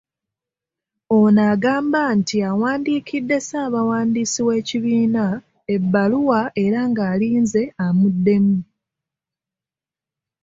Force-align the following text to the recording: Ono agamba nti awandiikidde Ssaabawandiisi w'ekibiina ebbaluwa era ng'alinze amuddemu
Ono 1.17 1.41
agamba 1.53 2.01
nti 2.17 2.37
awandiikidde 2.49 3.37
Ssaabawandiisi 3.41 4.39
w'ekibiina 4.47 5.25
ebbaluwa 5.75 6.39
era 6.63 6.79
ng'alinze 6.89 7.63
amuddemu 7.85 8.57